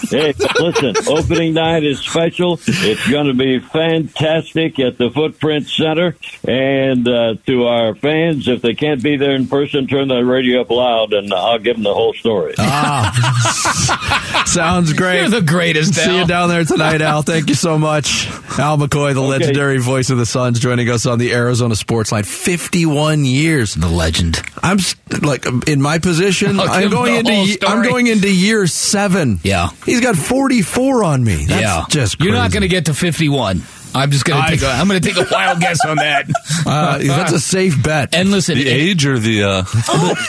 [0.09, 2.59] hey, listen, opening night is special.
[2.65, 6.15] It's going to be fantastic at the Footprint Center.
[6.47, 10.61] And uh, to our fans, if they can't be there in person, turn the radio
[10.61, 12.55] up loud and I'll give them the whole story.
[12.57, 15.19] Ah, sounds great.
[15.19, 17.21] You're the greatest, See you down there tonight, Al.
[17.21, 18.27] Thank you so much.
[18.57, 22.23] Al McCoy, the legendary voice of the Suns, joining us on the Arizona Sports Line.
[22.61, 23.73] 51 years.
[23.73, 24.41] The legend.
[24.61, 24.77] I'm
[25.21, 26.59] like um, in my position.
[26.59, 29.39] I'm going into I'm going into year seven.
[29.43, 29.69] Yeah.
[29.85, 31.45] he's got 44 on me.
[31.47, 33.61] That's yeah, just you're not going to get to 51.
[33.93, 34.61] I'm just going to I- take.
[34.63, 36.25] A, I'm going to take a wild guess on that.
[36.65, 38.13] Uh, that's a safe bet.
[38.15, 39.63] And listen, The age or the uh,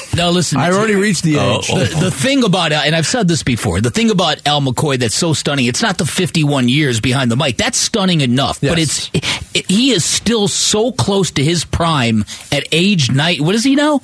[0.16, 0.59] no, listen.
[0.59, 1.70] I already reached the Oh, age.
[1.72, 1.79] oh.
[1.79, 5.14] The, the thing about and I've said this before, the thing about Al McCoy that's
[5.14, 7.57] so stunning, it's not the 51 years behind the mic.
[7.57, 9.11] That's stunning enough, but Yes.
[9.14, 13.40] it's it, he is still so close to his prime at age night.
[13.40, 14.01] What is he now?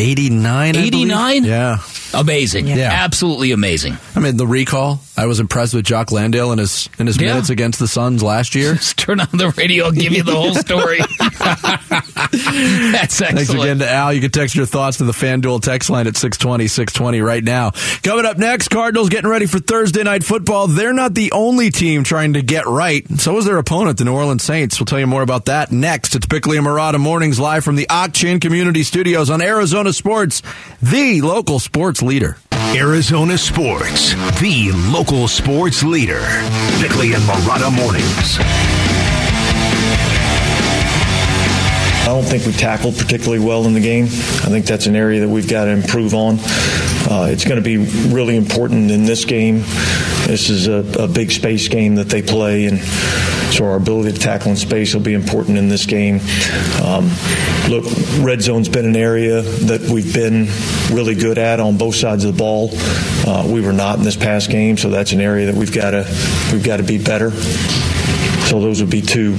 [0.00, 0.76] 89.
[0.76, 1.44] 89?
[1.44, 1.78] Yeah.
[2.12, 2.90] Amazing, Yeah.
[2.92, 3.96] absolutely amazing.
[4.16, 5.00] I mean, the recall.
[5.16, 7.28] I was impressed with Jock Landale in his in his Yeah.
[7.28, 8.74] minutes against the Suns last year.
[8.80, 10.98] Just turn on the radio, I'll give you the whole story.
[11.70, 13.36] that's excellent.
[13.36, 14.12] Thanks again to Al.
[14.12, 17.70] You can text your thoughts to the FanDuel text line at 620, 620 right now.
[18.02, 20.66] Coming up next, Cardinals getting ready for Thursday night football.
[20.66, 23.04] They're not the only team trying to get right.
[23.20, 24.80] So is their opponent, the New Orleans Saints.
[24.80, 26.14] We'll tell you more about that next.
[26.16, 30.42] It's Bickley and Marotta Mornings live from the Chin Community Studios on Arizona Sports,
[30.82, 32.36] the local sports leader.
[32.74, 36.20] Arizona Sports, the local sports leader.
[36.80, 38.38] Bickley and Marotta Mornings.
[42.02, 44.04] I don't think we tackled particularly well in the game.
[44.06, 46.38] I think that's an area that we've got to improve on.
[47.08, 47.76] Uh, it's going to be
[48.12, 49.58] really important in this game.
[50.26, 52.80] This is a, a big space game that they play, and
[53.60, 56.18] so our ability to tackle in space will be important in this game.
[56.82, 57.10] Um,
[57.68, 57.84] look,
[58.24, 60.48] red zone's been an area that we've been
[60.90, 62.70] really good at on both sides of the ball.
[62.72, 65.90] Uh, we were not in this past game, so that's an area that we've got
[65.90, 66.06] to
[66.54, 67.32] we've got to be better.
[68.48, 69.36] So those would be two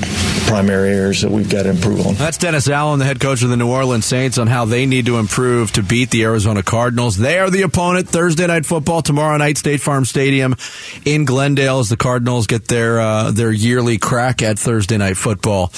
[0.52, 2.14] primary areas that we've got to improve on.
[2.16, 5.06] That's Dennis Allen, the head coach of the New Orleans Saints, on how they need
[5.06, 7.18] to improve to beat the Arizona Cardinals.
[7.18, 10.56] They are the opponent Thursday night football tomorrow night, State Farm Stadium
[11.06, 15.72] in Glendale, as the Cardinals get their uh, their yearly crack at Thursday night football.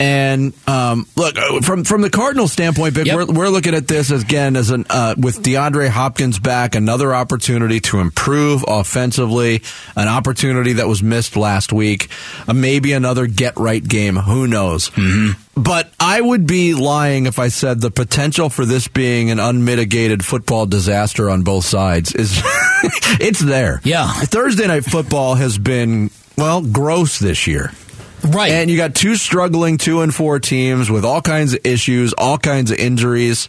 [0.00, 3.16] And um, look, uh, from from the Cardinals standpoint, Bick, Yep.
[3.16, 7.80] we're, we're looking at this again as an uh, with DeAndre Hopkins back, another opportunity
[7.80, 9.62] to improve offensively,
[9.94, 12.08] an opportunity that was missed last week,
[12.48, 14.15] uh, maybe another get right game.
[14.16, 14.90] Who knows?
[14.90, 15.60] Mm-hmm.
[15.60, 20.24] But I would be lying if I said the potential for this being an unmitigated
[20.24, 22.40] football disaster on both sides is
[23.20, 23.80] it's there.
[23.84, 24.12] Yeah.
[24.12, 27.72] Thursday night football has been well gross this year.
[28.22, 28.52] Right.
[28.52, 32.38] And you got two struggling two and four teams with all kinds of issues, all
[32.38, 33.48] kinds of injuries.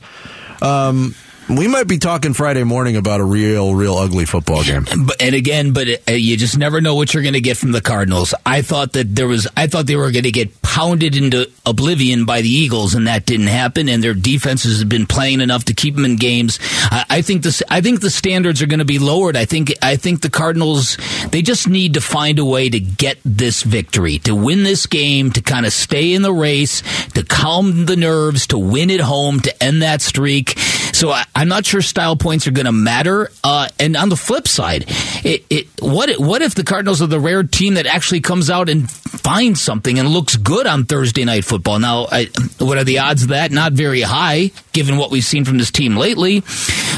[0.62, 1.16] Um,
[1.50, 4.86] we might be talking Friday morning about a real, real ugly football game.
[5.06, 7.72] But, and again, but uh, you just never know what you're going to get from
[7.72, 8.34] the Cardinals.
[8.46, 12.26] I thought that there was, I thought they were going to get pounded into oblivion
[12.26, 13.88] by the Eagles, and that didn't happen.
[13.88, 16.60] And their defenses have been playing enough to keep them in games.
[16.92, 19.38] I, I think this, I think the standards are going to be lowered.
[19.38, 20.98] I think, I think the Cardinals,
[21.32, 25.32] they just need to find a way to get this victory, to win this game,
[25.32, 26.84] to kind of stay in the race,
[27.14, 30.58] to calm the nerves, to win at home, to end that streak.
[30.98, 33.30] So I, I'm not sure style points are going to matter.
[33.44, 34.86] Uh, and on the flip side,
[35.24, 38.68] it, it what what if the Cardinals are the rare team that actually comes out
[38.68, 41.78] and finds something and looks good on Thursday night football?
[41.78, 43.52] Now, I, what are the odds of that?
[43.52, 46.42] Not very high, given what we've seen from this team lately.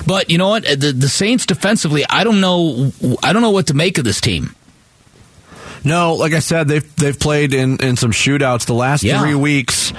[0.07, 0.63] But you know what?
[0.63, 2.93] The, the Saints defensively, I don't know.
[3.21, 4.55] I don't know what to make of this team.
[5.83, 9.19] No, like I said, they've they've played in, in some shootouts the last Yeah.
[9.19, 9.91] three weeks.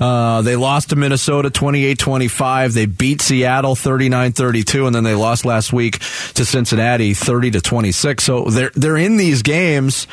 [0.00, 2.72] Uh, they lost to Minnesota 28-25.
[2.72, 5.98] They beat Seattle 39-32 and then they lost last week
[6.34, 8.22] to Cincinnati 30 to 26.
[8.24, 10.06] So they're they're in these games.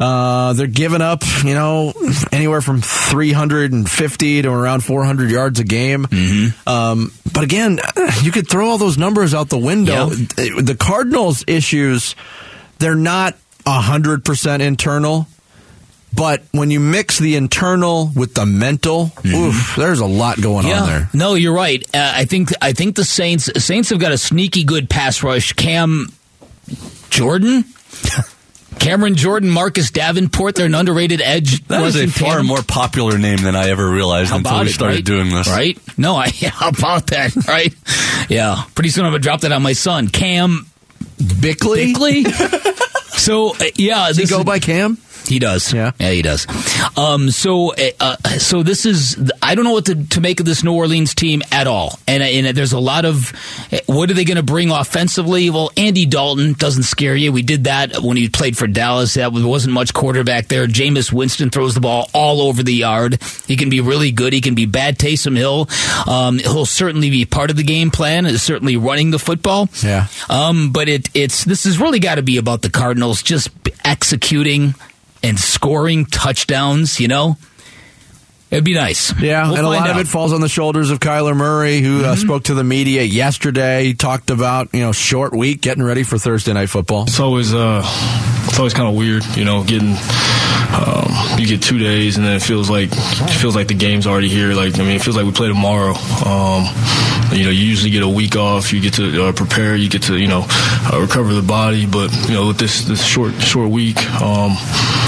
[0.00, 1.92] Uh, they're giving up, you know,
[2.32, 6.06] anywhere from 350 to around 400 yards a game.
[6.66, 7.78] Um, but again,
[8.22, 10.08] you could throw all those numbers out the window.
[10.10, 12.14] The Cardinals issues
[12.78, 13.34] they're not
[13.66, 15.26] 100% internal.
[16.14, 20.86] But when you mix the internal with the mental, oof, there's a lot going on
[20.86, 21.10] there.
[21.14, 21.82] No, you're right.
[21.94, 25.52] Uh, I think I think the Saints Saints have got a sneaky good pass rush.
[25.52, 26.08] Cam
[27.10, 27.64] Jordan.
[28.78, 31.64] Cameron Jordan, Marcus Davenport, they're an underrated edge.
[31.66, 32.46] That is a far tandem.
[32.46, 35.04] more popular name than I ever realized How until about we it, started right?
[35.04, 35.48] doing this.
[35.48, 35.78] Right?
[35.98, 37.74] No, I yeah, how about that, right?
[38.28, 38.62] Yeah.
[38.76, 40.08] Pretty soon I'm gonna drop that on my son.
[40.08, 40.66] Cam
[41.40, 41.92] Bickley?
[41.92, 42.24] Bickley?
[43.16, 44.96] so uh, yeah, Does he go is- by Cam?
[45.28, 45.74] He does.
[45.74, 46.46] Yeah, yeah, he does.
[46.96, 49.30] Um, so, uh, so this is.
[49.42, 51.98] I don't know what to, to make of this New Orleans team at all.
[52.08, 53.32] And, and there's a lot of.
[53.86, 55.50] What are they going to bring offensively?
[55.50, 57.30] Well, Andy Dalton doesn't scare you.
[57.30, 59.14] We did that when he played for Dallas.
[59.14, 60.66] That wasn't much quarterback there.
[60.66, 63.22] Jameis Winston throws the ball all over the yard.
[63.46, 64.32] He can be really good.
[64.32, 64.98] He can be bad.
[64.98, 65.68] Taysom Hill.
[66.10, 68.24] Um, he'll certainly be part of the game plan.
[68.24, 69.68] Is certainly running the football.
[69.82, 70.06] Yeah.
[70.30, 73.50] Um, but it, it's this has really got to be about the Cardinals just
[73.84, 74.74] executing
[75.22, 77.00] and scoring touchdowns.
[77.00, 77.36] You know,
[78.50, 79.12] it'd be nice.
[79.20, 81.80] Yeah, We'll and a find lot of it falls on the shoulders of Kyler Murray,
[81.80, 83.84] who uh, spoke to the media yesterday.
[83.84, 87.02] He talked about you know short week, getting ready for Thursday night football.
[87.04, 87.82] It's always uh,
[88.48, 89.94] it's always kind of weird, you know, getting
[90.70, 94.06] um, you get two days and then it feels like it feels like the game's
[94.06, 94.52] already here.
[94.54, 95.94] Like I mean, it feels like we play tomorrow.
[96.26, 96.64] Um,
[97.32, 98.72] you know, you usually get a week off.
[98.72, 99.76] You get to uh, prepare.
[99.76, 101.86] You get to you know uh, recover the body.
[101.86, 104.56] But you know, with this this short short week, um,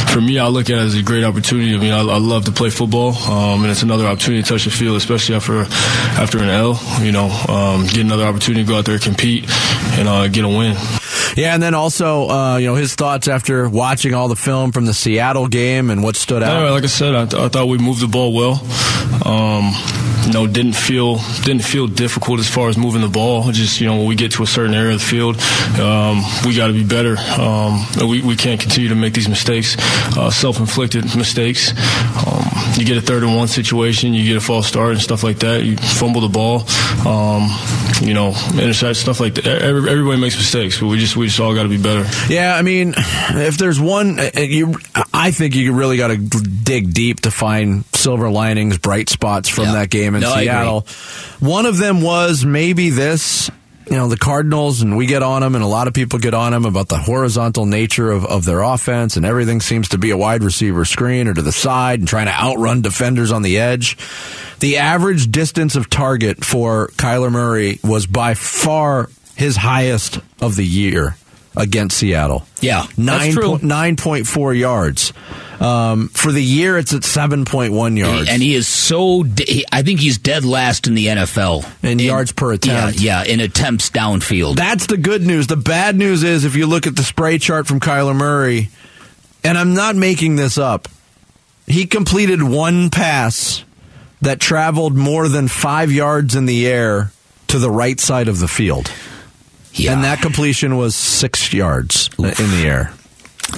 [0.09, 1.75] for me, I look at it as a great opportunity.
[1.75, 4.65] I mean, I, I love to play football, um, and it's another opportunity to touch
[4.65, 5.61] the field, especially after
[6.21, 6.81] after an L.
[7.01, 9.45] You know, um, get another opportunity to go out there and compete
[9.99, 10.77] and uh, get a win.
[11.37, 14.85] Yeah, and then also uh, you know his thoughts after watching all the film from
[14.85, 16.71] the Seattle game and what stood out.
[16.71, 18.55] Like I said, I, th- I thought we moved the ball well.
[19.25, 19.73] Um,
[20.31, 23.51] you know, didn't feel didn't feel difficult as far as moving the ball.
[23.51, 25.37] Just you know, when we get to a certain area of the field,
[25.81, 27.17] um, we got to be better.
[27.19, 29.77] Um, we we can't continue to make these mistakes,
[30.17, 31.73] uh, self-inflicted mistakes.
[32.25, 32.45] Um,
[32.77, 35.41] you get a third and one situation, you get a false start and stuff like
[35.41, 35.65] that.
[35.65, 36.63] You fumble the ball.
[37.05, 37.51] Um,
[38.01, 39.47] you know, intercept stuff like that.
[39.47, 42.09] Every, everybody makes mistakes, but we just we just all got to be better.
[42.33, 44.75] Yeah, I mean, if there's one, uh, you,
[45.21, 49.65] I think you really got to dig deep to find silver linings, bright spots from
[49.65, 49.73] Yeah.
[49.73, 50.87] that game in No, Seattle.
[51.41, 53.51] One of them was maybe this.
[53.91, 56.33] You know, the Cardinals, and we get on them, and a lot of people get
[56.33, 60.11] on them about the horizontal nature of, of their offense, and everything seems to be
[60.11, 63.59] a wide receiver screen or to the side and trying to outrun defenders on the
[63.59, 63.97] edge.
[64.61, 70.65] The average distance of target for Kyler Murray was by far his highest of the
[70.67, 71.17] year
[71.57, 72.47] against Seattle.
[72.61, 73.59] Yeah, that's true.
[73.59, 75.13] po- 9.4 yards.
[75.61, 78.31] Um, for the year, it's at 7.1 yards.
[78.31, 79.23] And he is so.
[79.23, 82.99] de- I think he's dead last in the NFL in yards per attempt.
[82.99, 84.57] Yeah, yeah, in attempts downfield.
[84.57, 85.49] That's the good news.
[85.49, 88.71] The bad news is if you look at the spray chart from Kyler Murray,
[89.45, 90.89] and I'm not making this up,
[91.67, 93.63] he completed one pass
[94.23, 97.13] that traveled more than five yards in the air
[97.49, 98.91] to the right side of the field.
[99.89, 102.93] And that completion was six yards in the air.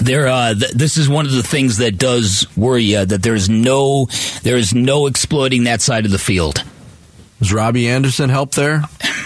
[0.01, 3.47] There, uh, th- this is one of the things that does worry you that there's
[3.49, 4.07] no,
[4.41, 6.63] there is no exploiting that side of the field.
[7.39, 8.83] Does Robbie Anderson help there?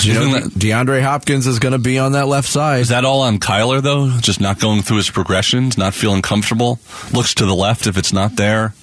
[0.00, 2.82] You know, DeAndre Hopkins is going to be on that left side.
[2.82, 4.16] Is that all on Kyler though?
[4.20, 6.78] Just not going through his progressions, not feeling comfortable.
[7.12, 8.74] Looks to the left if it's not there.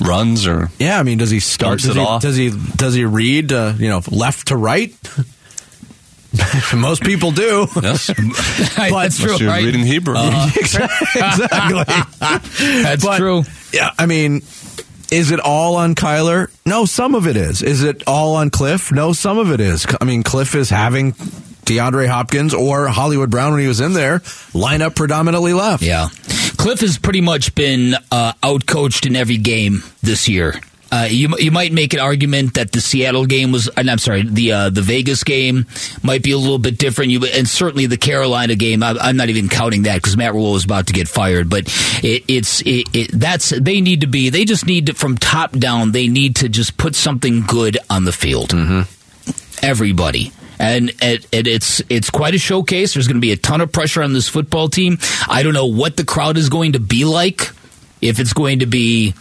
[0.00, 1.78] runs or Yeah, I mean, does he start?
[1.78, 2.22] Does it he, off.
[2.22, 3.52] does he does he read?
[3.52, 4.92] Uh, you know, left to right.
[6.76, 7.66] Most people do.
[7.82, 8.06] yes,
[8.76, 9.64] That's true, you're right?
[9.64, 10.14] reading Hebrew.
[10.56, 11.84] exactly.
[12.82, 13.42] That's But, true.
[13.72, 14.42] Yeah, I mean,
[15.10, 16.50] is it all on Kyler?
[16.64, 17.62] No, some of it is.
[17.62, 18.92] Is it all on Cliff?
[18.92, 19.86] No, some of it is.
[20.00, 24.22] I mean, Cliff is having DeAndre Hopkins or Hollywood Brown when he was in there
[24.54, 25.82] line up predominantly left.
[25.82, 26.08] Yeah.
[26.56, 30.54] Cliff has pretty much been uh, outcoached in every game this year.
[30.92, 34.24] Uh, you you might make an argument that the Seattle game was, and I'm sorry,
[34.24, 35.66] the uh, the Vegas game
[36.02, 37.12] might be a little bit different.
[37.12, 38.82] You and certainly the Carolina game.
[38.82, 41.48] I, I'm not even counting that because Matt Rhule is about to get fired.
[41.48, 41.64] But
[42.02, 44.30] it, it's it, it, that's they need to be.
[44.30, 45.92] They just need to from top down.
[45.92, 48.52] They need to just put something good on the field.
[49.62, 50.32] Everybody.
[50.58, 52.94] And it, it, it's it's quite a showcase.
[52.94, 54.98] There's going to be a ton of pressure on this football team.
[55.26, 57.50] I don't know what the crowd is going to be like.
[58.02, 59.14] If it's going to be,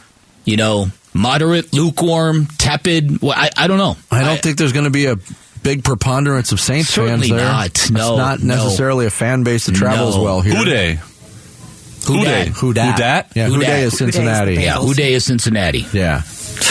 [0.44, 0.88] you know,
[1.20, 3.22] moderate, lukewarm, tepid.
[3.22, 3.98] Well, I, I don't know.
[4.10, 5.16] I don't think there's going to be a
[5.62, 7.48] big preponderance of Saints Certainly fans there.
[7.52, 7.66] not.
[7.68, 8.56] It's No, not no.
[8.56, 10.24] necessarily a fan base that travels No.
[10.24, 10.56] well here.
[10.56, 11.00] Who day?
[12.08, 12.48] Who dat?
[12.48, 13.32] Who dat?
[13.36, 14.54] Yeah, Who who day is Who dat is Cincinnati.
[14.56, 15.86] Yeah, Who Dey is Cincinnati.
[15.92, 16.22] Yeah.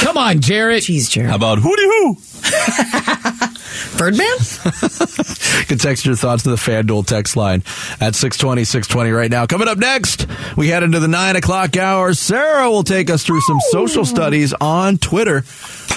[0.01, 0.82] Come on, Jarrett.
[0.84, 1.28] Jeez, Jared.
[1.30, 2.16] How about hooty hoo?
[3.97, 4.26] Birdman?
[5.59, 7.62] You can text your thoughts to the FanDuel text line
[8.01, 9.45] at 620, 620 right now.
[9.47, 10.26] Coming up next,
[10.57, 12.14] we head into the 9 o'clock hour.
[12.14, 15.43] Sarah will take us through some social studies on Twitter.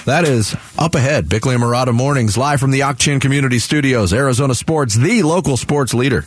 [0.06, 1.30] That is up ahead.
[1.30, 5.94] Bickley and Marotta Mornings, live from the Ochin Community Studios, Arizona Sports, the local sports
[5.94, 6.26] leader.